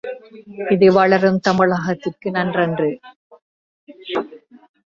[0.69, 2.89] இது வளரும் தமிழகத்திற்கு நன்றன்று.